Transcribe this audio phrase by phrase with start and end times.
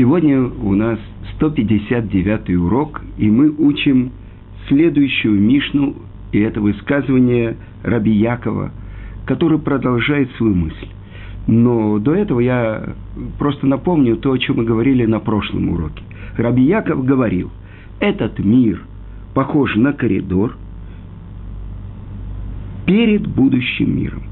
[0.00, 0.98] Сегодня у нас
[1.36, 4.12] 159 урок, и мы учим
[4.66, 5.94] следующую Мишну,
[6.32, 8.70] и это высказывание Раби Якова,
[9.26, 10.88] который продолжает свою мысль.
[11.46, 12.94] Но до этого я
[13.38, 16.02] просто напомню то, о чем мы говорили на прошлом уроке.
[16.38, 17.50] Раби Яков говорил,
[17.98, 18.82] этот мир
[19.34, 20.56] похож на коридор
[22.86, 24.22] перед будущим миром.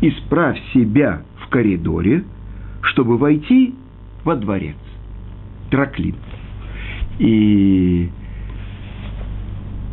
[0.00, 2.24] Исправь себя в коридоре,
[2.80, 3.74] чтобы войти
[4.24, 4.76] во дворец.
[5.72, 6.14] Траклин.
[7.18, 8.10] И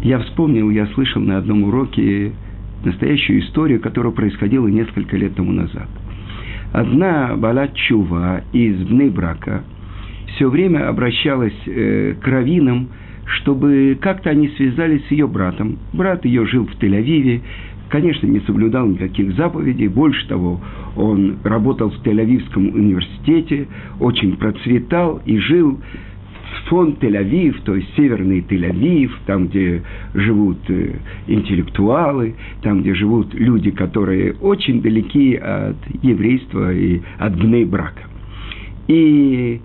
[0.01, 2.33] я вспомнил, я слышал на одном уроке
[2.83, 5.87] настоящую историю, которая происходила несколько лет тому назад.
[6.73, 9.63] Одна Балат Чува из Бнейбрака
[10.35, 12.89] все время обращалась э, к раввинам,
[13.37, 15.77] чтобы как-то они связались с ее братом.
[15.93, 17.41] Брат ее жил в Тель-Авиве,
[17.89, 19.87] конечно, не соблюдал никаких заповедей.
[19.87, 20.59] Больше того,
[20.95, 23.67] он работал в Тель-Авивском университете,
[23.99, 25.79] очень процветал и жил
[26.67, 29.83] фон Тель-Авив, то есть северный Тель-Авив, там, где
[30.13, 30.95] живут э,
[31.27, 38.01] интеллектуалы, там, где живут люди, которые очень далеки от еврейства и от гней брака.
[38.87, 39.61] И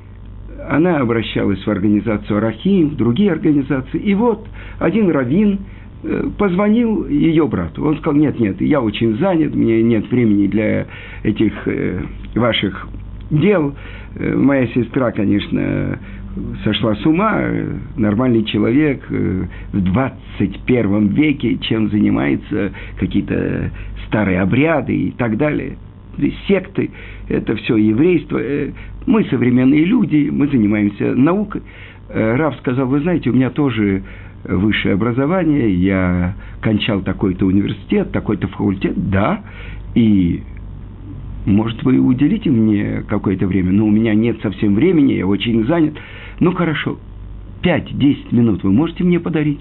[0.69, 3.99] она обращалась в организацию Арахим, в другие организации.
[3.99, 4.47] И вот
[4.79, 5.61] один раввин
[6.03, 7.85] э, позвонил ее брату.
[7.85, 10.87] Он сказал, нет, нет, я очень занят, мне нет времени для
[11.23, 12.03] этих э,
[12.35, 12.87] ваших
[13.31, 13.75] дел.
[14.17, 15.99] Э, моя сестра, конечно,
[16.65, 17.43] сошла с ума,
[17.97, 23.71] нормальный человек в 21 веке, чем занимается какие-то
[24.09, 25.77] старые обряды и так далее.
[26.49, 26.91] Секты,
[27.29, 28.41] это все еврейство.
[29.07, 31.63] Мы современные люди, мы занимаемся наукой.
[32.09, 34.03] Э, Рав сказал, вы знаете, у меня тоже
[34.45, 39.43] высшее образование, я кончал такой-то университет, такой-то факультет, да,
[39.95, 40.43] и
[41.47, 45.95] может, вы уделите мне какое-то время, но у меня нет совсем времени, я очень занят.
[46.41, 46.99] Ну, хорошо,
[47.63, 49.61] 5-10 минут вы можете мне подарить?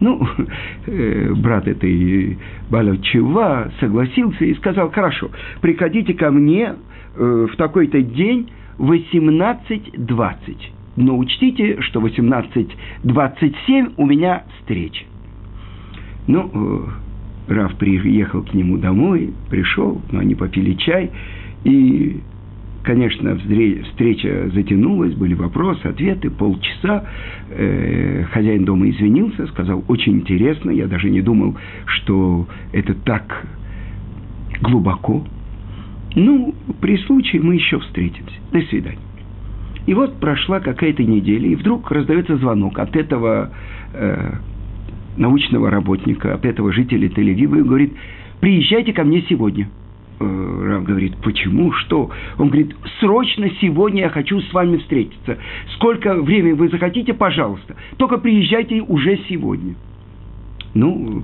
[0.00, 0.24] Ну,
[0.86, 2.38] э, брат этой
[2.70, 5.30] Балачева согласился и сказал, хорошо,
[5.60, 6.74] приходите ко мне
[7.16, 10.56] э, в такой-то день, 18.20.
[10.96, 15.04] Но учтите, что 18.27 у меня встреча.
[16.26, 21.10] Ну, э, Раф приехал к нему домой, пришел, но они попили чай,
[21.64, 22.20] и,
[22.82, 27.04] конечно, встреча затянулась, были вопросы, ответы, полчаса.
[27.50, 31.56] Э, хозяин дома извинился, сказал, очень интересно, я даже не думал,
[31.86, 33.46] что это так
[34.60, 35.24] глубоко.
[36.18, 38.34] Ну, при случае мы еще встретимся.
[38.50, 38.98] До свидания.
[39.86, 43.52] И вот прошла какая-то неделя, и вдруг раздается звонок от этого
[43.94, 44.32] э,
[45.16, 47.92] научного работника, от этого жителя Тель-Авива, и говорит,
[48.40, 49.70] приезжайте ко мне сегодня.
[50.18, 52.10] Э, Рав говорит, почему, что?
[52.36, 55.38] Он говорит, срочно сегодня я хочу с вами встретиться.
[55.76, 57.76] Сколько времени вы захотите, пожалуйста.
[57.96, 59.76] Только приезжайте уже сегодня.
[60.74, 61.22] Ну,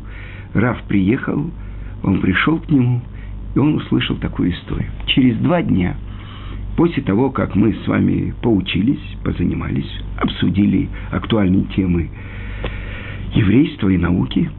[0.55, 1.51] Рав приехал,
[2.05, 3.03] он пришел к нему–
[3.55, 4.91] и он услышал такую историю.
[5.07, 5.97] Через два дня,
[6.77, 12.11] после того, как мы с вами поучились, позанимались, обсудили актуальные темы
[13.35, 14.51] еврейства и науки,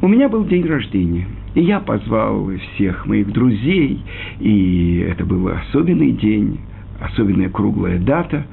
[0.00, 1.26] у меня был день рождения.
[1.54, 4.00] И я позвал всех моих друзей,
[4.40, 6.60] и это был особенный день,
[7.00, 8.46] особенная круглая дата,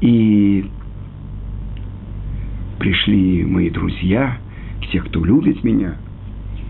[0.00, 0.66] и
[2.78, 4.38] пришли мои друзья,
[4.90, 5.96] те, кто любит меня–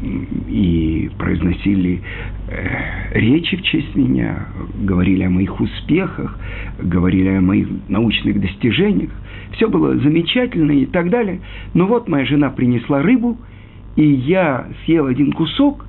[0.03, 2.01] и произносили
[2.49, 6.39] э, речи в честь меня, говорили о моих успехах,
[6.79, 9.11] говорили о моих научных достижениях.
[9.53, 11.41] Все было замечательно и так далее.
[11.75, 13.37] Но вот моя жена принесла рыбу,
[13.97, 15.87] и я съел один кусок,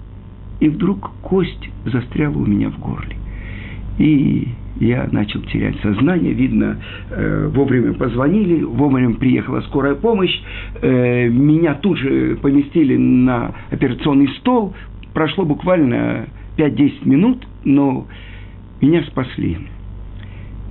[0.59, 3.16] и вдруг кость застряла у меня в горле.
[4.01, 4.47] И
[4.79, 6.78] я начал терять сознание, видно,
[7.12, 10.35] э, вовремя позвонили, вовремя приехала скорая помощь,
[10.81, 14.73] э, меня тут же поместили на операционный стол,
[15.13, 16.25] прошло буквально
[16.57, 18.07] 5-10 минут, но
[18.81, 19.59] меня спасли.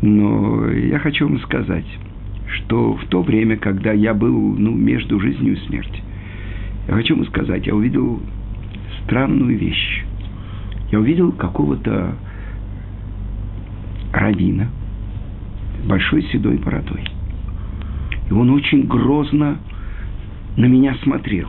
[0.03, 1.87] Но я хочу вам сказать,
[2.49, 6.03] что в то время, когда я был ну, между жизнью и смертью,
[6.89, 8.21] я хочу вам сказать, я увидел
[9.05, 10.05] странную вещь.
[10.91, 12.17] Я увидел какого-то
[14.31, 14.69] равина
[15.85, 17.05] большой седой бородой.
[18.29, 19.59] И он очень грозно
[20.57, 21.49] на меня смотрел.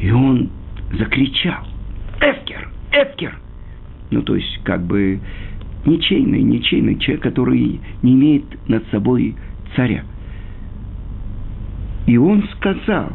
[0.00, 0.50] И он
[0.92, 1.66] закричал
[2.20, 2.68] «Эфкер!
[2.92, 3.38] Эфкер!»
[4.10, 5.20] Ну, то есть, как бы
[5.86, 9.36] ничейный, ничейный человек, который не имеет над собой
[9.76, 10.04] царя.
[12.06, 13.12] И он сказал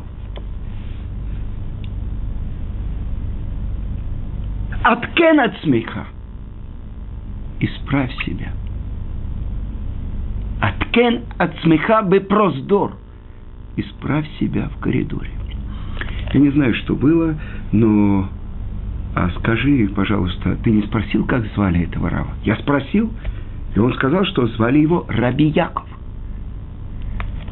[4.83, 6.07] «Аткен от смеха!»
[7.59, 8.53] Исправь себя–
[10.99, 12.93] такен от смеха бы проздор.
[13.77, 15.31] Исправь себя в коридоре.
[16.33, 17.35] Я не знаю, что было,
[17.71, 18.29] но...
[19.15, 22.29] А скажи, пожалуйста, ты не спросил, как звали этого Рава?
[22.43, 23.11] Я спросил,
[23.75, 25.87] и он сказал, что звали его Раби Яков.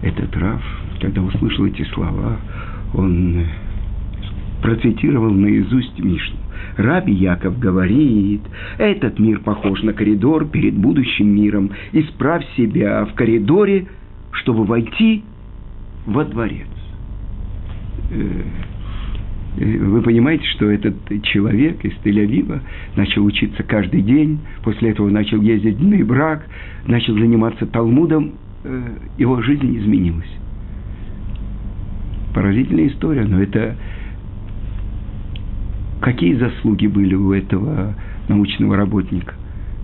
[0.04, 0.62] Этот Рав,
[1.02, 2.38] когда услышал эти слова,
[2.94, 3.46] он
[4.68, 6.36] процитировал наизусть Мишну.
[6.76, 8.42] Раби Яков говорит,
[8.78, 11.72] этот мир похож на коридор перед будущим миром.
[11.94, 13.88] Исправь себя в коридоре,
[14.32, 15.24] чтобы войти
[16.06, 16.68] во дворец.
[18.12, 18.42] Э,
[19.58, 22.60] э, вы понимаете, что этот человек из Тель-Авива
[22.98, 26.46] начал учиться каждый день, после этого начал ездить в брак,
[26.86, 28.34] начал заниматься Талмудом,
[28.66, 28.84] э,
[29.18, 30.34] его жизнь изменилась.
[32.36, 33.78] Поразительная история, но это
[36.02, 37.96] какие заслуги были у этого
[38.28, 39.36] научного работника?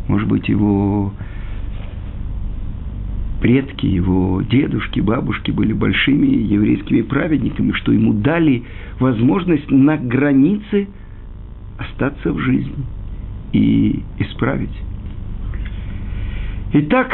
[0.08, 1.14] Может быть, его
[3.42, 8.64] предки, его дедушки, бабушки были большими еврейскими праведниками, что ему дали
[9.00, 10.88] возможность на границе
[11.78, 12.86] остаться в жизни
[13.52, 14.76] и исправить.
[16.74, 17.14] Итак,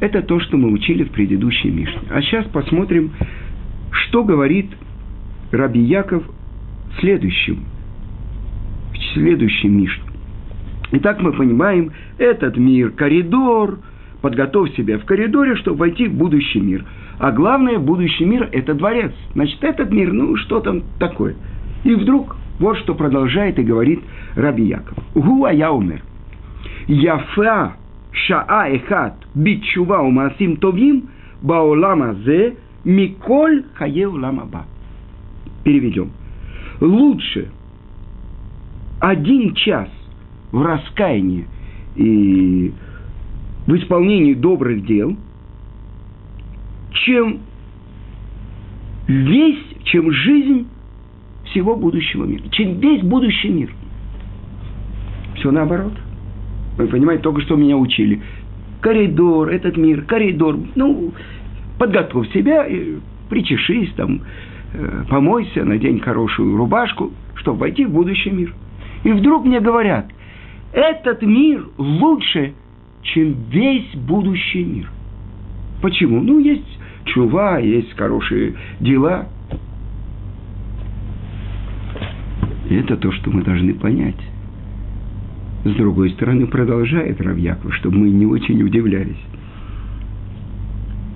[0.00, 2.02] это то, что мы учили в предыдущей Мишне.
[2.10, 3.12] А сейчас посмотрим,
[3.92, 4.68] что говорит
[5.52, 6.24] Раби Яков
[6.96, 7.64] в следующем
[9.12, 10.04] следующий Мишну.
[10.92, 13.78] Итак, мы понимаем, этот мир– коридор,
[14.20, 16.84] подготовь себя в коридоре, чтобы войти в будущий мир.
[17.18, 19.12] А главное, будущий мир– это дворец.
[19.32, 21.34] Значит, этот мир, ну, что там такое?
[21.84, 24.00] И вдруг, вот что продолжает и говорит
[24.36, 24.98] Раби Яков.
[25.14, 26.02] Гуа я умер.
[26.86, 27.76] Яфа
[28.12, 31.08] шаа эхат бичува умасим товим
[31.40, 34.66] баолама зе миколь хае улама
[35.64, 36.10] Переведем.
[36.80, 37.48] Лучше–
[39.02, 39.88] один час
[40.52, 41.48] в раскаянии
[41.96, 42.72] и
[43.66, 45.16] в исполнении добрых дел,
[46.92, 47.40] чем
[49.08, 50.68] весь, чем жизнь
[51.46, 53.74] всего будущего мира, чем весь будущий мир.
[55.34, 55.94] Все наоборот.
[56.78, 58.22] Вы понимаете, только что меня учили.
[58.80, 60.60] Коридор, этот мир, коридор.
[60.76, 61.12] Ну,
[61.76, 62.68] подготовь себя,
[63.28, 64.20] причешись там,
[64.74, 68.54] э, помойся, надень хорошую рубашку, чтобы войти в будущий мир.
[69.04, 70.06] И вдруг мне говорят,
[70.72, 72.54] этот мир лучше,
[73.02, 74.90] чем весь будущий мир.
[75.80, 76.20] Почему?
[76.20, 79.26] Ну, есть чува, есть хорошие дела.
[82.68, 84.20] И это то, что мы должны понять.
[85.64, 89.20] С другой стороны, продолжает Равьяков, чтобы мы не очень удивлялись.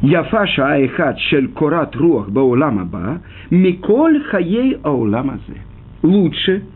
[0.02, 5.62] Яфаша аихат шель корат руах баулама ба, миколь хаей ауламазе.
[6.02, 6.64] Лучше–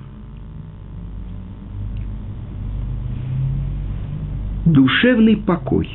[4.72, 5.88] душевный покой.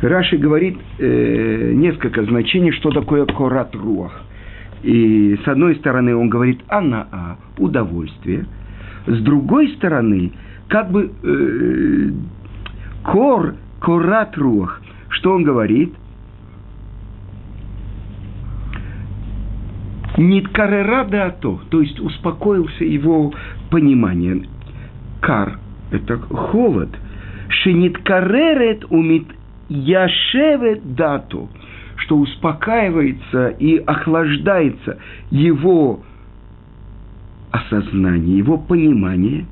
[0.00, 4.22] Раши говорит э, несколько значений, что такое корат руах.
[4.82, 8.46] И с одной стороны он говорит анаа, удовольствие.
[9.06, 10.32] С другой стороны,
[10.68, 12.10] как бы э,
[13.04, 14.82] кор, корат руах.
[15.08, 15.94] Что он говорит?
[20.16, 21.04] Ниткарера
[21.40, 23.32] то, то есть успокоился его
[23.70, 24.42] понимание.
[25.20, 25.58] Кар–
[25.92, 26.90] это холод–
[27.52, 29.26] Шиниткаререт умит
[29.68, 31.48] яшевет дату,
[31.96, 34.98] что успокаивается и охлаждается
[35.30, 36.02] его
[37.50, 39.46] осознание, его понимание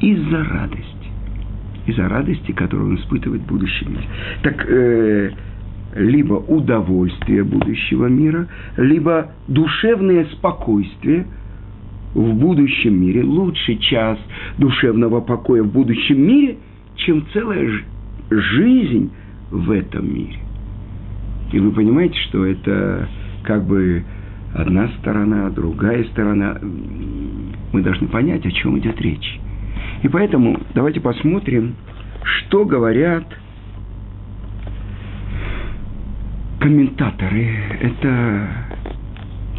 [0.00, 0.88] из-за радости.
[1.86, 4.08] Из-за радости, которую он испытывает в будущем мире.
[4.42, 5.30] Так э,
[5.96, 8.46] либо удовольствие будущего мира,
[8.76, 11.26] либо душевное спокойствие–
[12.14, 14.18] в будущем мире, лучший час
[14.58, 16.58] душевного покоя в будущем мире,
[16.96, 17.70] чем целая
[18.30, 19.10] жизнь
[19.50, 20.38] в этом мире.
[21.52, 23.08] И вы понимаете, что это
[23.44, 24.04] как бы
[24.54, 26.58] одна сторона, другая сторона.
[27.72, 29.40] Мы должны понять, о чем идет речь.
[30.02, 31.74] И поэтому давайте посмотрим,
[32.22, 33.24] что говорят
[36.60, 37.48] комментаторы.
[37.80, 38.48] Это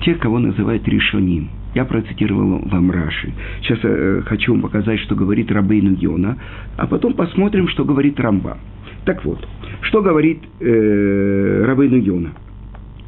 [0.04, 3.34] те, кого называют решоним– я процитировал вам Раши.
[3.62, 6.38] Сейчас э, хочу вам показать, что говорит Рабейну Йона,
[6.78, 8.58] а потом посмотрим, что говорит Рамба.
[9.06, 9.46] Так вот,
[9.82, 12.32] что говорит э, Рабейну Йона?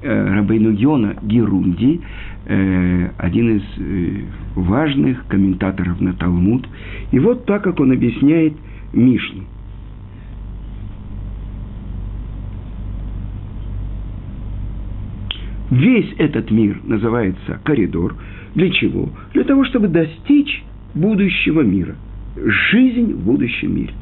[0.02, 2.02] Э, Рабейну Йона Герунди,
[2.46, 4.22] э, один из э,
[4.56, 6.68] важных комментаторов на Талмуд.
[7.12, 8.54] И вот так, как он объясняет
[8.94, 9.44] Мишну.
[15.72, 18.16] Весь этот мир называется коридор–
[18.56, 19.10] для чего?
[19.34, 21.96] Для того, чтобы достичь будущего мира.
[22.38, 23.94] Жизнь в будущем мире.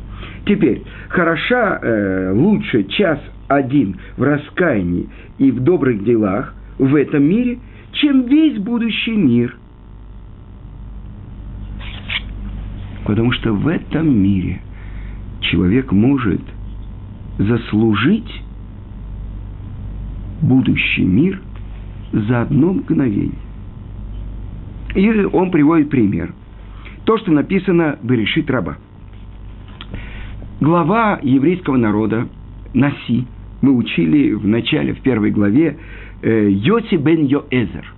[0.46, 7.60] Теперь, хороша, э, лучше час один в раскаянии и в добрых делах в этом мире,
[7.94, 9.56] чем весь будущий мир.
[13.06, 14.62] Потому что в этом мире
[15.42, 16.42] человек может
[17.38, 18.42] заслужить
[20.42, 21.42] будущий мир
[22.12, 23.32] за одно мгновение.
[24.96, 26.34] И он приводит пример.
[27.06, 28.78] То, что написано «Берешит раба».
[30.62, 32.28] Глава еврейского народа
[32.74, 33.26] Наси,
[33.62, 35.78] мы учили в начале, в первой главе,
[36.22, 37.94] э, Йоси бен Йоэзер.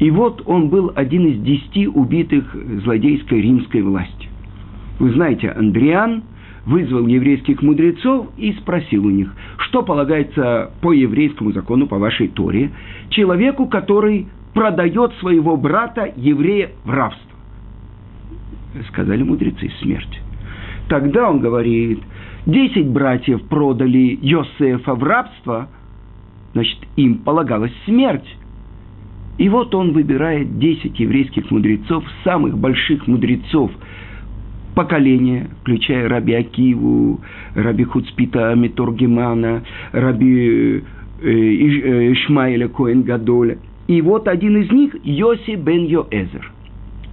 [0.00, 4.30] И вот он был один из десяти убитых злодейской римской властью.
[4.98, 6.22] Вы знаете, Андриан
[6.64, 12.70] вызвал еврейских мудрецов и спросил у них, что полагается по еврейскому закону, по вашей Торе,
[13.10, 17.30] человеку, который продает своего брата еврея в рабство.
[18.88, 20.20] Сказали мудрецы, смерть.
[20.88, 22.00] Тогда он говорит,
[22.46, 25.68] десять братьев продали Йосефа в рабство,
[26.52, 28.36] значит, им полагалась смерть.
[29.38, 33.70] И вот он выбирает десять еврейских мудрецов, самых больших мудрецов
[34.74, 37.20] поколения, включая Раби Акиву,
[37.54, 40.82] Раби Хуцпита Митургимана, Раби э,
[41.22, 43.58] э, Ишмаэля Коэн Гадоля–
[43.90, 46.52] и вот один из них– Йоси бен Йоэзер.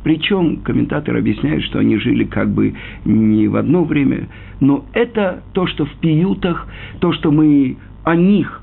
[0.03, 4.27] Причем комментаторы объясняют, что они жили как бы не в одно время,
[4.60, 6.67] но это то, что в пиютах,
[7.00, 8.62] то, что мы о них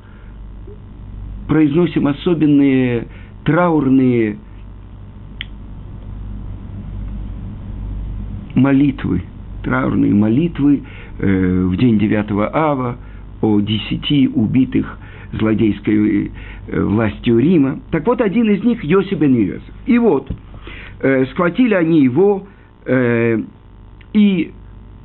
[1.49, 3.09] произносим особенные
[3.44, 4.38] траурные
[8.54, 9.25] молитвы,
[9.64, 10.85] траурные молитвы
[11.18, 12.97] э, в день 9 ава
[13.40, 15.00] о десяти убитых
[15.38, 16.32] злодейской
[16.68, 17.80] э, властью Рима.
[17.90, 19.62] Так вот, один из них Йосиф бен Йосиф.
[19.86, 20.30] И вот,
[21.00, 22.46] э, схватили они его
[22.86, 23.40] э,
[24.12, 24.52] и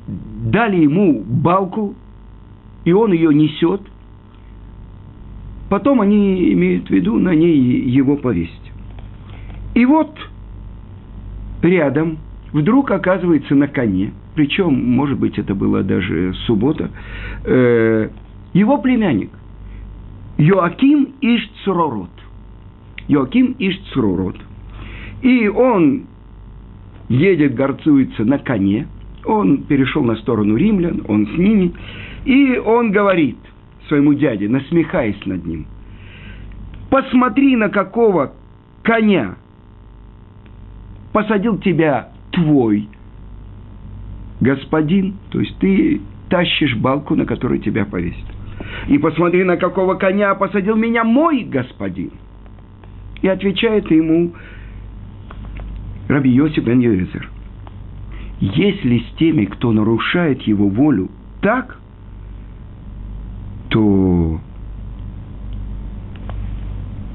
[0.07, 1.95] дали ему балку,
[2.85, 3.81] и он ее несет.
[5.69, 8.71] Потом они имеют в виду на ней его повесить.
[9.75, 10.15] И вот
[11.61, 12.17] рядом
[12.51, 16.89] вдруг оказывается на коне, причем, может быть, это была даже суббота,
[17.43, 18.09] э,
[18.53, 19.29] его племянник.
[20.39, 22.09] Йоаким Иш Цуророт.
[23.09, 24.37] Йоаким Иш Цуророт.
[25.21, 26.05] И он
[27.09, 28.87] едет, горцуется на коне,
[29.25, 31.73] он перешел на сторону римлян, он с ними,
[32.23, 33.37] и он говорит
[33.89, 35.67] своему дяде, насмехаясь над ним,
[36.89, 38.31] посмотри, на какого
[38.81, 39.35] коня
[41.11, 42.87] посадил тебя твой
[44.39, 48.38] господин, то есть ты тащишь балку, на которой тебя повесят.
[48.87, 52.11] И посмотри, на какого коня посадил меня мой господин.
[53.21, 54.33] И отвечает ему
[56.07, 57.29] Раби Йосиф бен Йозер.
[58.39, 61.09] Если с теми, кто нарушает его волю,
[61.41, 61.77] так,
[63.69, 64.39] то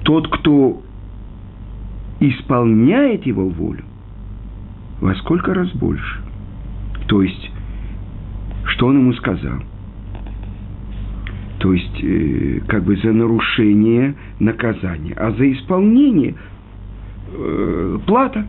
[0.05, 0.83] тот, кто
[2.21, 3.85] исполняет его волю,
[5.01, 6.21] во сколько раз больше.
[7.09, 7.51] То есть,
[8.67, 9.61] что он ему сказал–
[11.65, 16.35] то есть э, как бы за нарушение наказание, а за исполнение
[17.33, 18.47] э, плата.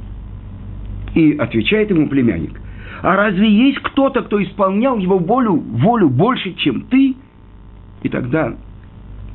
[1.14, 2.60] И отвечает ему племянник,
[3.02, 7.16] а разве есть кто-то, кто исполнял его волю, волю больше, чем ты?
[8.04, 8.54] И тогда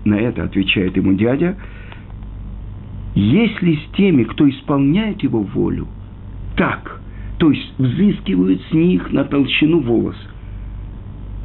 [0.05, 1.57] на это отвечает ему дядя,
[3.15, 5.89] если с теми, кто исполняет его волю,
[6.55, 7.01] так,
[7.39, 10.17] то есть взыскивают с них на толщину волос,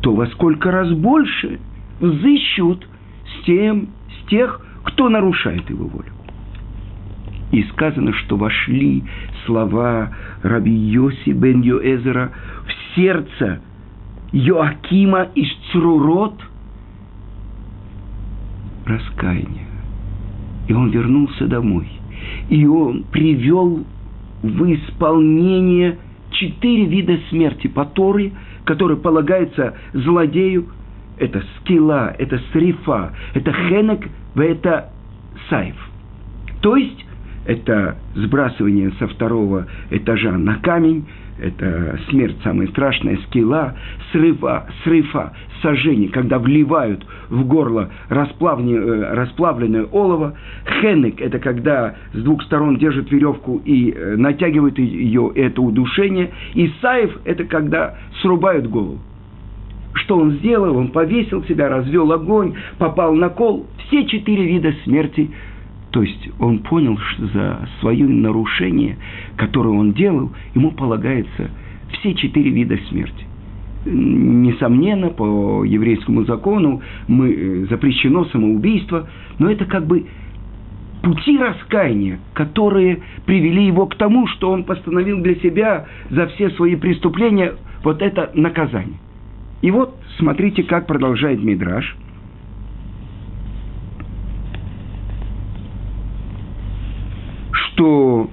[0.01, 1.61] то во сколько раз больше–
[1.99, 2.87] взыщут
[3.25, 6.11] с, тем, с тех, кто нарушает его волю.
[7.51, 9.03] И сказано, что вошли
[9.45, 10.11] слова
[10.41, 12.31] раби Йоси бен Йоэзера
[12.65, 13.61] в сердце
[14.31, 16.41] Йоакима из Црурот
[18.85, 19.67] раскаяния.
[20.67, 21.87] И он вернулся домой.
[22.49, 23.85] И он привел
[24.41, 25.97] в исполнение
[26.31, 28.33] четыре вида смерти по Торе,
[28.65, 30.67] которые полагаются злодею
[31.17, 34.89] это скилла, это срифа, это хенек, это
[35.49, 35.75] сайф.
[36.61, 37.05] То есть,
[37.45, 41.05] это сбрасывание со второго этажа на камень,
[41.37, 43.75] это смерть самая страшная, скилла,
[44.11, 50.35] срыва, срыфа, сожжение, когда вливают в горло расплавленное, э, расплавленное олово.
[50.81, 56.31] Хенек– это когда с двух сторон держат веревку и э, натягивают ее, это удушение.
[56.53, 58.99] И саев– это когда срубают голову.
[59.95, 60.77] Что он сделал?
[60.77, 63.65] Он повесил себя, развел огонь, попал на кол.
[63.87, 65.31] Все четыре вида смерти.
[65.91, 68.97] То есть он понял, что за свое нарушение,
[69.37, 71.49] которое он делал, ему полагается
[71.93, 73.25] все четыре вида смерти.
[73.87, 80.07] несомненно, по еврейскому закону мы, э, запрещено самоубийство, но это как бы
[81.03, 86.75] пути раскаяния, которые привели его к тому, что он постановил для себя за все свои
[86.75, 88.97] преступления вот это наказание.
[89.65, 91.97] И вот смотрите, как продолжает Мидраш.
[97.51, 98.29] Что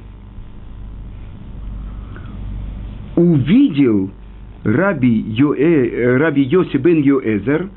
[3.16, 4.10] увидел
[4.62, 7.70] Раби, Йоэ, Раби Йоси бен Йоэзер,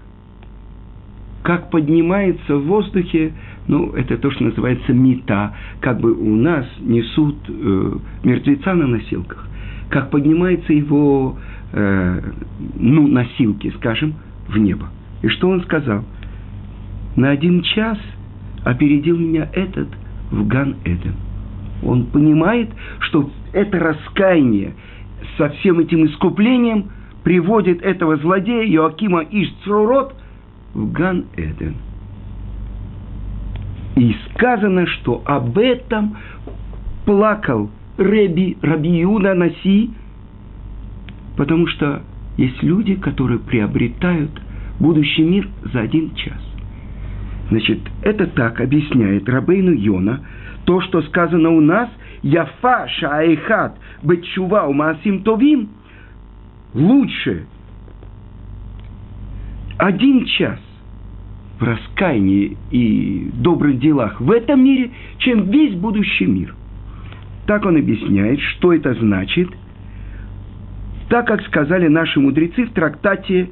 [1.44, 3.32] как поднимается в воздухе,
[3.70, 7.94] ну, это то, что называется мета, как бы у нас несут э,
[8.26, 9.48] мертвеца на носилках,
[9.88, 11.38] как поднимается его,
[11.76, 12.22] э,
[12.76, 14.16] ну, носилки, скажем,
[14.48, 14.90] в небо.
[15.22, 16.04] И что он сказал?
[17.16, 17.98] На один час
[18.64, 19.90] опередил меня этот
[20.32, 21.16] в Ган-Эден.
[21.84, 24.74] Он понимает, что это раскаяние,
[25.38, 26.90] со всем этим искуплением
[27.24, 30.16] приводит этого злодея Иоакима Ишцрурот
[30.74, 31.76] в Ган-Эден.
[33.96, 36.18] И сказано, что об этом
[37.06, 39.92] плакал Реби Раби Иуда Наси,
[41.38, 42.02] потому что
[42.38, 44.32] есть люди, которые приобретают
[44.80, 46.40] будущий мир за один час.
[47.50, 50.22] Значит, это так объясняет Рабейну Йона,
[50.66, 51.90] то, что сказано у нас–
[52.26, 55.70] Яфа шаайхат бетчува у маасим товим
[56.74, 57.46] лучше
[59.78, 60.60] один час
[61.60, 64.90] в раскаянии и добрых делах в этом мире,
[65.20, 66.56] чем весь будущий мир.
[67.46, 69.50] Так он объясняет, что это значит,
[71.10, 73.50] так как сказали наши мудрецы в трактате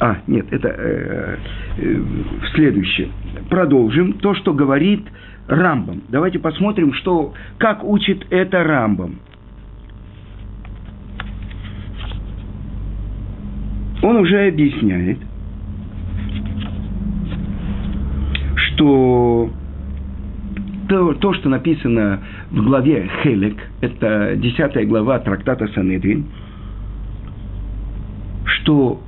[0.00, 1.36] а, нет, это э,
[1.78, 2.02] э,
[2.54, 3.08] следующее.
[3.48, 4.14] Продолжим.
[4.14, 5.06] То, что говорит
[5.46, 6.02] Рамбом.
[6.08, 9.20] Давайте посмотрим, что, как учит это Рамбом.
[14.02, 15.18] Он уже объясняет,
[18.56, 19.50] что
[20.88, 26.26] то, то, что написано в главе Хелек, это 10 глава трактата Санедрин,
[28.62, 29.00] что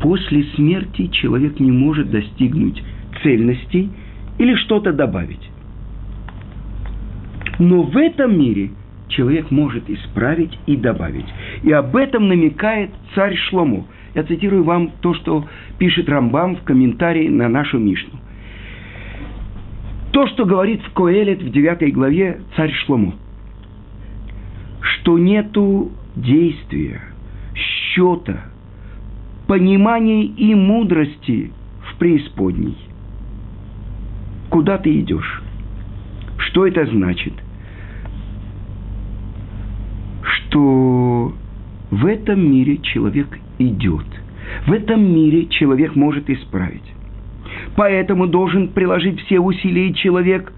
[0.00, 2.82] после смерти человек не может достигнуть
[3.22, 3.88] цельности–
[4.38, 5.50] или что-то добавить.
[7.58, 8.70] Но в этом мире
[9.08, 11.26] человек может исправить и добавить.
[11.62, 13.86] И об этом намекает царь Шлому.
[14.14, 15.46] Я цитирую вам то, что
[15.78, 18.18] пишет Рамбам в комментарии на нашу Мишну.
[20.12, 23.14] То, что говорит в Коэлет в 9 главе царь Шлому.
[24.80, 27.00] Что нету действия,
[27.54, 28.44] счета,
[29.46, 31.52] понимания и мудрости
[31.90, 32.76] в преисподней–
[34.56, 35.42] куда ты идешь.
[36.38, 37.34] Что это значит?
[40.22, 41.34] Что
[41.90, 44.06] в этом мире человек идет.
[44.66, 46.90] В этом мире человек может исправить.
[47.76, 50.52] Поэтому должен приложить все усилия человек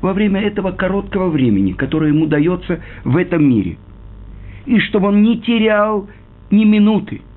[0.00, 3.78] во время этого короткого времени, которое ему дается в этом мире.
[4.66, 6.08] И чтобы он не терял
[6.50, 7.22] ни минуты–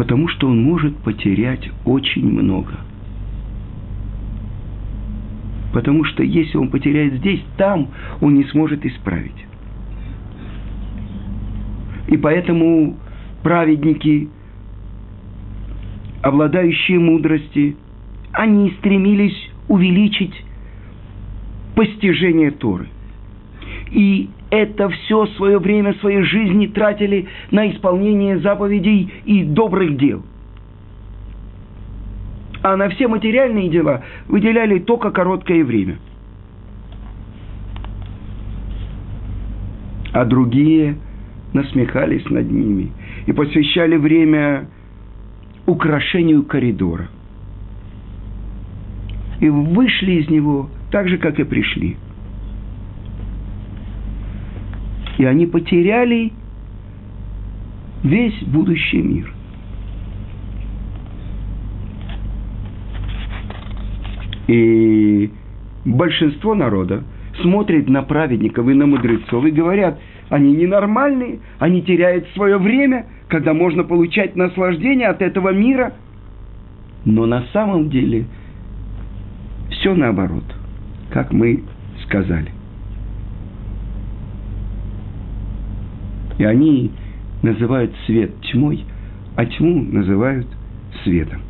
[0.00, 2.72] потому что он может потерять очень много.
[5.74, 7.88] Потому что если он потеряет здесь, там
[8.22, 9.46] он не сможет исправить.
[12.08, 12.96] И поэтому
[13.42, 14.30] праведники,
[16.22, 17.76] обладающие мудрости,
[18.32, 20.46] они стремились увеличить
[21.76, 22.88] постижение Торы.
[23.90, 30.22] И это все свое время своей жизни тратили на исполнение заповедей и добрых дел.
[32.62, 35.98] А на все материальные дела выделяли только короткое время.
[40.12, 40.96] А другие
[41.52, 42.90] насмехались над ними
[43.26, 44.68] и посвящали время
[45.66, 47.08] украшению коридора.
[49.38, 51.96] И вышли из него так же, как и пришли–
[55.20, 56.32] и они потеряли
[58.02, 59.30] весь будущий мир.
[64.48, 65.30] И
[65.84, 67.04] большинство народа
[67.42, 73.52] смотрит на праведников и на мудрецов и говорят, они ненормальные, они теряют свое время, когда
[73.52, 75.92] можно получать наслаждение от этого мира.
[77.04, 78.24] Но на самом деле
[79.68, 80.44] все наоборот,
[81.10, 81.62] как мы
[82.04, 82.59] сказали.
[86.40, 86.90] И они
[87.42, 88.82] называют свет тьмой,
[89.36, 90.46] а тьму называют
[91.04, 91.42] светом.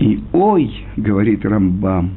[0.00, 2.16] И ой, говорит Рамбам,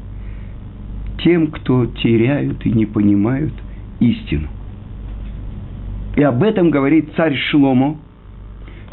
[1.19, 3.54] тем, кто теряют и не понимают
[3.99, 4.47] истину.
[6.15, 7.97] И об этом говорит царь Шломо.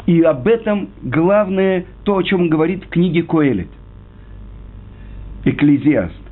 [0.05, 3.69] И об этом главное то, о чем говорит в книге Коэлет.
[5.45, 6.28] Экклезиаст.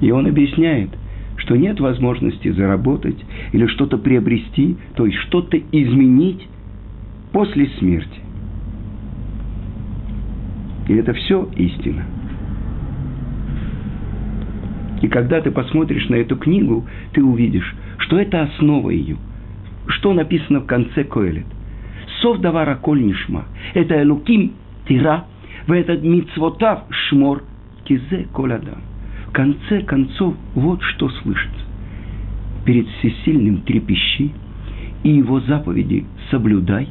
[0.00, 0.90] И он объясняет,
[1.36, 3.18] что нет возможности заработать
[3.52, 6.46] или что-то приобрести, то есть что-то изменить
[7.32, 8.20] после смерти.
[10.88, 12.04] И это все истина.
[15.02, 19.16] И когда ты посмотришь на эту книгу, ты увидишь, что это основа ее.
[19.86, 21.46] Что написано в конце Коэлет?
[22.20, 23.44] Сов давара коль нишма.
[23.74, 24.52] Это элуким
[24.88, 25.24] тира,
[25.66, 27.44] в этот мицвотав шмор
[27.84, 28.82] кизе коладам.
[29.32, 31.64] Конце концов, вот что слышится.
[32.64, 34.32] Перед всесильным трепещи
[35.04, 36.88] и его заповеди соблюдай,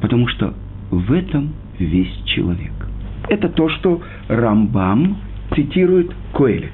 [0.00, 0.54] потому что
[0.90, 2.72] в этом весь человек.
[3.28, 5.16] Это то, что Рамбам
[5.54, 6.72] цитирует Коэлет.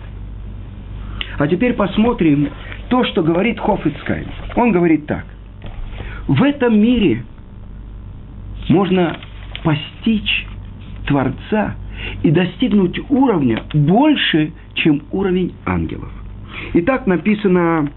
[1.38, 2.50] А теперь посмотрим
[2.88, 4.26] то, что говорит Хофицкайм.
[4.56, 5.24] Он говорит так.
[6.26, 7.24] В этом мире
[8.68, 9.16] можно
[9.62, 10.46] постичь
[11.06, 11.76] Творца
[12.22, 16.10] и достигнуть уровня больше, чем уровень ангелов.
[16.74, 17.90] И так написано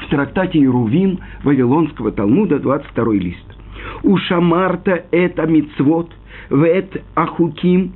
[0.00, 3.56] в трактате Ирувим Вавилонского Талмуда, 22 лист.
[4.02, 6.12] У Шамарта это мицвод,
[6.50, 7.92] вет ахуким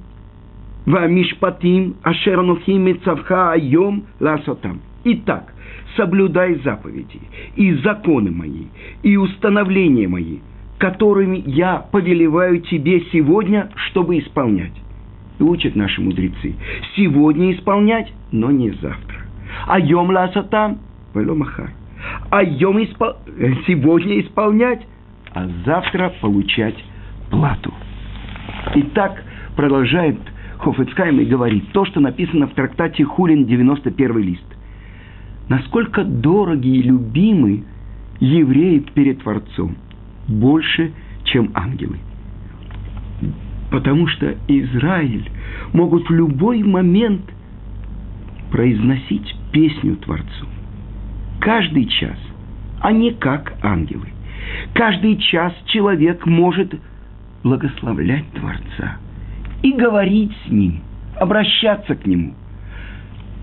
[0.86, 4.80] Вамишпатим, Ашеранухим, Мецавха, Айом, Ласотам.
[5.04, 5.52] Итак,
[5.96, 7.20] соблюдай заповеди
[7.56, 8.64] и законы мои,
[9.02, 10.38] и установления мои,
[10.78, 14.72] которыми я повелеваю тебе сегодня, чтобы исполнять.
[15.40, 16.54] И учат наши мудрецы.
[16.94, 19.22] Сегодня исполнять, но не завтра.
[19.66, 20.78] Айом ласатам,
[21.14, 21.70] махар.
[22.30, 23.14] Айом испол...
[23.66, 24.86] сегодня исполнять,
[25.32, 26.76] а завтра получать
[27.30, 27.72] плату.
[28.74, 29.24] Итак,
[29.56, 30.18] продолжает
[30.58, 34.44] Хофицкайм и говорит то, что написано в трактате Хулин, 91 лист.
[35.48, 37.64] Насколько дороги и любимы
[38.20, 39.76] евреи перед Творцом,
[40.28, 40.92] больше,
[41.24, 41.96] чем ангелы.
[43.70, 45.30] Потому что Израиль
[45.72, 47.22] могут в любой момент
[48.50, 50.46] произносить песню Творцу.
[51.40, 52.18] Каждый час,
[52.80, 54.08] а не как ангелы.
[54.74, 56.74] Каждый час человек может
[57.42, 58.98] благословлять Творца–
[59.62, 60.80] и говорить с ним,
[61.16, 62.34] обращаться к нему.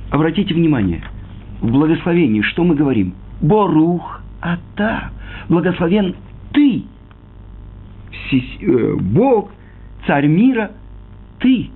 [0.10, 1.04] Обратите внимание,
[1.62, 3.14] в благословении что мы говорим?
[3.42, 5.12] Борух Ата.
[5.50, 6.16] Благословен
[6.54, 6.84] ты.
[8.32, 9.52] Э, Бог,
[10.08, 10.72] царь мира,
[11.40, 11.70] ты.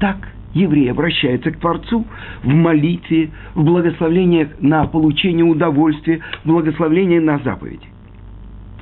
[0.00, 0.16] Так
[0.54, 2.04] еврей обращается к Творцу
[2.42, 7.86] в молитве, в благословениях на получение удовольствия, в благословении на заповеди.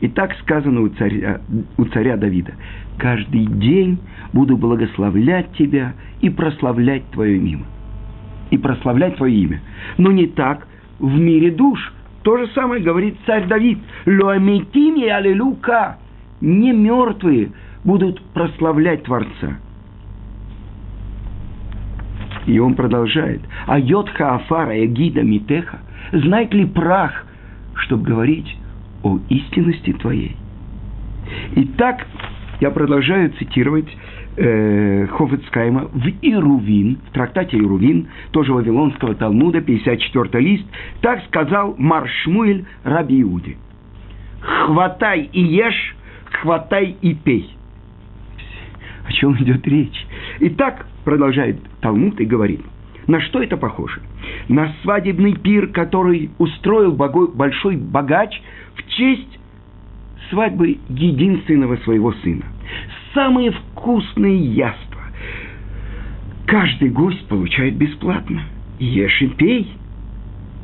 [0.00, 1.40] И так сказано у царя,
[1.76, 2.52] у царя Давида.
[2.98, 3.98] «Каждый день
[4.32, 7.64] буду благословлять тебя и прославлять твое имя».
[8.50, 9.60] И прославлять твое имя.
[9.98, 10.68] Но не так
[10.98, 11.92] в мире душ.
[12.22, 13.78] То же самое говорит царь Давид.
[14.06, 15.98] «Лоамитими аллилука»
[16.40, 17.50] Не мертвые
[17.86, 19.58] будут прославлять Творца.
[22.44, 23.40] И он продолжает.
[23.66, 25.78] А йодха афара эгида митеха.
[26.12, 27.24] Знает ли прах,
[27.74, 28.56] чтобы говорить
[29.02, 30.36] о истинности твоей.
[31.56, 32.06] Итак,
[32.60, 33.88] я продолжаю цитировать
[34.36, 40.64] э, Хофицкайма в Ирувин, в трактате Ирувин, тоже Вавилонского Талмуда, 54 лист,
[41.00, 43.56] так сказал Маршмуэль Раби Иуди.
[44.40, 45.96] «Хватай и ешь,
[46.30, 47.55] хватай и пей».
[49.16, 50.06] Чем идет речь?
[50.40, 52.60] Итак, продолжает Талмуд и говорит,
[53.06, 54.02] на что это похоже?
[54.48, 58.40] На свадебный пир, который устроил большой богач
[58.74, 59.38] в честь
[60.28, 62.44] свадьбы единственного своего сына.
[63.14, 65.00] Самые вкусные яства.
[66.46, 68.42] Каждый гость получает бесплатно.
[68.78, 69.72] Ешь и пей.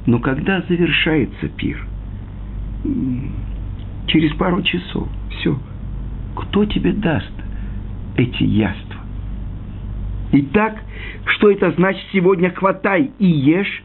[0.05, 1.87] Но когда завершается пир?
[4.09, 5.09] Через пару часов.
[5.31, 5.59] Все.
[6.37, 7.33] Кто тебе даст
[8.17, 9.01] эти яства?
[10.33, 10.77] Итак,
[11.27, 13.83] что это значит сегодня хватай и ешь?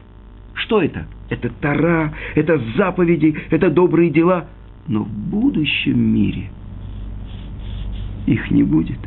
[0.54, 1.08] Что это?
[1.30, 4.48] это Тара, это заповеди, это добрые дела.
[4.88, 6.50] Но в будущем мире
[8.26, 9.00] их не будет.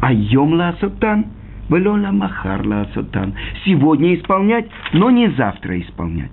[0.00, 1.26] А йом ласотан,
[1.68, 3.34] велола махар ласотан.
[3.64, 6.32] Сегодня исполнять, но не завтра исполнять.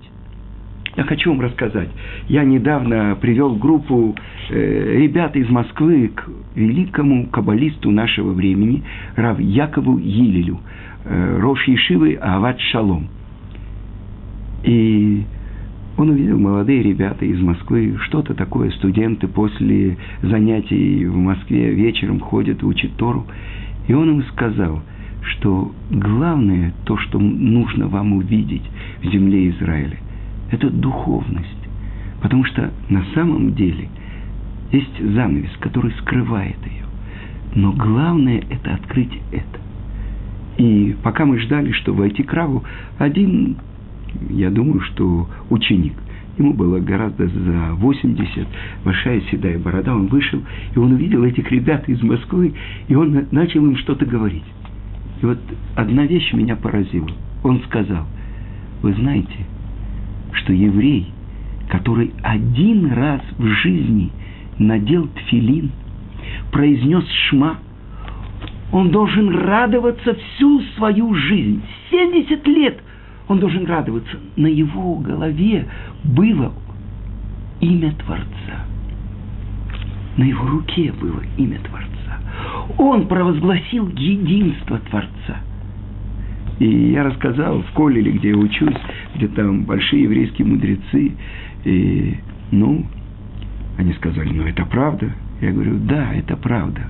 [0.96, 1.88] Я хочу вам рассказать.
[2.28, 4.14] Я недавно привел группу
[4.50, 8.84] э, ребят из Москвы к великому каббалисту нашего времени,
[9.16, 10.60] Рав Якову Елелю,
[11.04, 13.08] э, Рош Ешивы Ават Шалом–
[14.64, 15.24] и
[15.96, 22.64] он увидел молодые ребята из Москвы, что-то такое, студенты после занятий в Москве вечером ходят,
[22.64, 23.26] учат Тору.
[23.86, 24.82] И он ему сказал,
[25.22, 28.64] что главное, то, что нужно вам увидеть
[29.02, 29.98] в земле Израиля,
[30.54, 31.48] это духовность.
[32.22, 33.88] Потому что на самом деле
[34.72, 36.84] есть занавес, который скрывает ее.
[37.54, 39.60] Но главное– это открыть это.
[40.56, 42.64] И пока мы ждали, что войти к Раву,
[42.98, 43.56] один,
[44.30, 45.94] я думаю, что ученик,
[46.38, 48.46] ему было гораздо за 80,
[48.84, 50.40] большая седая борода, он вышел,
[50.74, 52.54] и он увидел этих ребят из Москвы,
[52.88, 54.44] и он начал им что-то говорить.
[55.22, 55.38] И вот
[55.76, 57.10] одна вещь меня поразила.
[57.42, 58.06] Он сказал,
[58.82, 59.46] вы знаете,
[60.34, 61.06] что еврей,
[61.68, 64.10] который один раз в жизни
[64.58, 65.70] надел тфилин,
[66.52, 67.58] произнес шма,
[68.72, 71.62] он должен радоваться всю свою жизнь.
[71.90, 72.80] 70 лет
[73.28, 74.18] он должен радоваться.
[74.36, 75.68] На его голове
[76.02, 76.52] было
[77.60, 78.66] имя Творца.
[80.16, 82.20] На его руке было имя Творца.
[82.78, 85.38] Он провозгласил единство Творца.
[86.58, 88.76] И я рассказал в Колеле, где я учусь,
[89.16, 91.12] где там большие еврейские мудрецы,
[91.64, 92.14] и,
[92.52, 92.86] ну,
[93.76, 95.12] они сказали, ну, это правда.
[95.40, 96.82] Я говорю, да, это правда.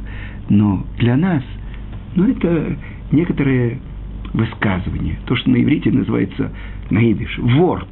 [0.48, 1.42] Но для нас,
[2.14, 2.76] ну, это
[3.10, 3.78] некоторые
[4.34, 5.18] высказывания.
[5.26, 6.52] То, что на иврите называется
[6.90, 7.88] наидыш, ворд.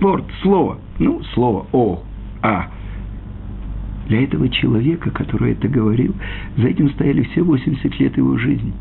[0.00, 0.78] Ворд, слово.
[0.98, 2.02] Ну, слово о,
[2.42, 2.70] а.
[4.08, 6.14] Для этого человека, который это говорил,
[6.56, 8.72] за этим стояли все 80 лет его жизни.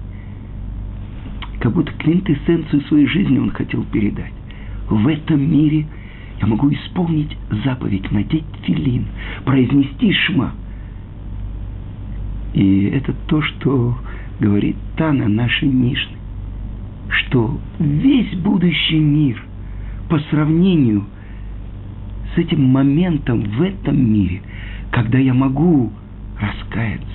[1.67, 4.31] Как будто квинтэссенцию своей жизни он хотел передать.
[4.89, 5.85] В этом мире
[6.39, 9.05] я могу исполнить заповедь, надеть филин,
[9.43, 10.53] произнести шма.
[12.53, 13.97] И это то, что
[14.39, 16.15] говорит Тана нашей Мишны,
[17.09, 19.43] что весь будущий мир
[20.07, 21.03] по сравнению
[22.33, 24.41] с этим моментом в этом мире–
[24.91, 25.91] когда я могу
[26.39, 27.05] раскаяться,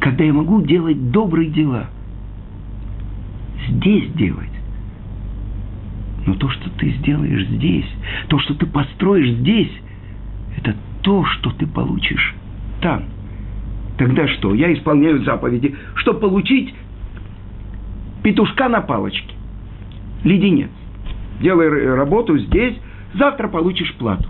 [0.00, 1.88] когда я могу делать добрые дела,
[3.68, 4.50] здесь делать.
[6.26, 7.86] Но то, что ты сделаешь здесь,
[8.28, 9.70] то, что ты построишь здесь,
[10.56, 12.34] это то, что ты получишь
[12.80, 13.04] там.
[13.98, 14.54] Тогда что?
[14.54, 16.74] Я исполняю заповеди, чтобы получить
[18.22, 19.34] петушка на палочке,
[20.24, 20.70] леденец.
[21.40, 22.74] Делай работу здесь,
[23.14, 24.28] завтра получишь плату.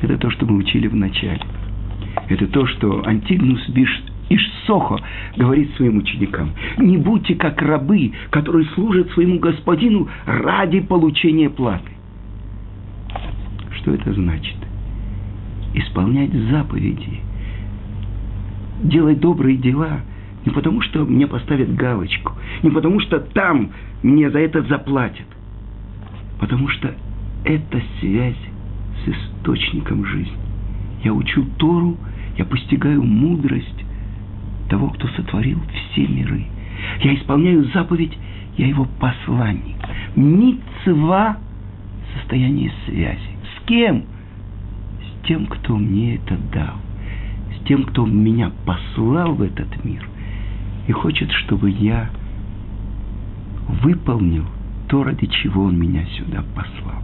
[0.00, 1.40] Это то, что мы учили в начале.
[2.28, 4.02] Это то, что Антигнус Биш
[4.34, 4.98] Ишсохо
[5.36, 6.52] говорит своим ученикам.
[6.78, 11.90] Не будьте как рабы, которые служат своему господину ради получения платы.
[13.76, 14.56] Что это значит?
[15.74, 17.20] Исполнять заповеди,
[18.82, 20.00] делать добрые дела
[20.44, 23.70] не потому, что мне поставят галочку, не потому, что там
[24.02, 25.26] мне за это заплатят,
[26.40, 26.94] потому что
[27.44, 28.36] это связь
[29.04, 30.36] с источником жизни.
[31.04, 31.96] Я учу Тору,
[32.36, 33.81] я постигаю мудрость
[34.72, 36.46] того, кто сотворил все миры.
[37.02, 38.16] Я исполняю заповедь,
[38.56, 39.76] я его посланник.
[40.16, 41.36] Мицва–
[42.16, 43.20] состояние связи.
[43.54, 44.04] С кем?
[45.02, 46.76] С тем, кто мне это дал.
[47.54, 50.08] С тем, кто меня послал в этот мир.
[50.88, 52.08] И хочет, чтобы я
[53.82, 54.46] выполнил
[54.88, 57.01] то, ради чего он меня сюда послал.